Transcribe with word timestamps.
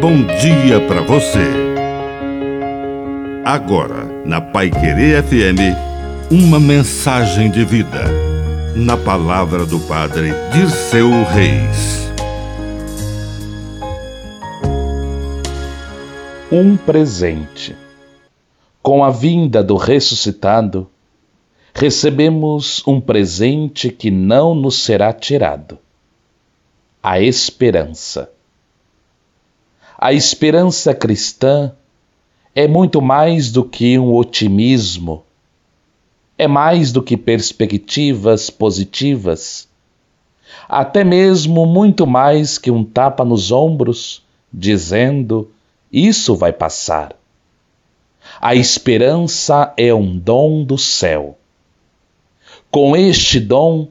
bom 0.00 0.24
dia 0.24 0.80
para 0.88 1.02
você. 1.02 1.44
Agora, 3.44 4.06
na 4.24 4.40
Pai 4.40 4.70
Querer 4.70 5.22
FM, 5.22 5.76
uma 6.30 6.58
mensagem 6.58 7.50
de 7.50 7.66
vida. 7.66 8.04
Na 8.74 8.96
palavra 8.96 9.66
do 9.66 9.78
Padre 9.80 10.30
Dirceu 10.54 11.10
Reis. 11.24 12.10
Um 16.50 16.78
presente. 16.78 17.76
Com 18.82 19.04
a 19.04 19.10
vinda 19.10 19.62
do 19.62 19.76
ressuscitado, 19.76 20.88
recebemos 21.74 22.82
um 22.86 23.02
presente 23.02 23.90
que 23.90 24.10
não 24.10 24.54
nos 24.54 24.82
será 24.82 25.12
tirado: 25.12 25.78
a 27.02 27.20
esperança. 27.20 28.30
A 30.02 30.14
esperança 30.14 30.94
cristã 30.94 31.72
é 32.54 32.66
muito 32.66 33.02
mais 33.02 33.52
do 33.52 33.62
que 33.62 33.98
um 33.98 34.14
otimismo, 34.14 35.22
é 36.38 36.48
mais 36.48 36.90
do 36.90 37.02
que 37.02 37.18
perspectivas 37.18 38.48
positivas, 38.48 39.68
até 40.66 41.04
mesmo 41.04 41.66
muito 41.66 42.06
mais 42.06 42.56
que 42.56 42.70
um 42.70 42.82
tapa 42.82 43.26
nos 43.26 43.52
ombros 43.52 44.22
dizendo: 44.50 45.50
Isso 45.92 46.34
vai 46.34 46.54
passar. 46.54 47.14
A 48.40 48.54
esperança 48.54 49.74
é 49.76 49.92
um 49.92 50.16
dom 50.16 50.64
do 50.64 50.78
céu. 50.78 51.36
Com 52.70 52.96
este 52.96 53.38
dom, 53.38 53.86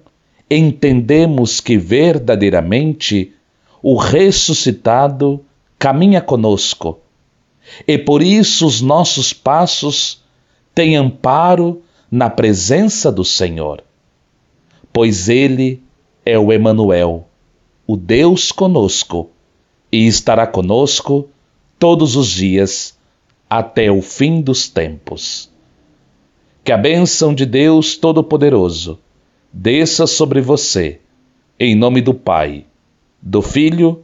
entendemos 0.50 1.62
que 1.62 1.78
verdadeiramente 1.78 3.32
o 3.80 3.96
ressuscitado 3.96 5.46
caminha 5.80 6.20
conosco, 6.20 7.00
e 7.88 7.98
por 7.98 8.22
isso 8.22 8.68
os 8.68 8.82
nossos 8.82 9.32
passos 9.32 10.22
têm 10.76 10.98
amparo 10.98 11.82
na 12.12 12.30
presença 12.30 13.10
do 13.10 13.24
Senhor, 13.24 13.82
pois 14.92 15.30
Ele 15.30 15.82
é 16.26 16.38
o 16.38 16.52
Emanuel, 16.52 17.26
o 17.88 17.96
Deus 17.96 18.52
conosco, 18.52 19.30
e 19.90 20.06
estará 20.06 20.46
conosco 20.46 21.30
todos 21.80 22.18
os 22.18 22.28
dias 22.28 22.98
até 23.50 23.90
o 23.90 24.02
fim 24.02 24.42
dos 24.42 24.68
tempos. 24.68 25.50
Que 26.62 26.74
a 26.74 26.78
bênção 26.78 27.34
de 27.34 27.46
Deus 27.46 27.96
Todo-Poderoso 27.96 29.00
desça 29.52 30.06
sobre 30.06 30.42
você, 30.42 31.00
em 31.58 31.74
nome 31.74 32.02
do 32.02 32.14
Pai, 32.14 32.66
do 33.22 33.42
Filho 33.42 34.04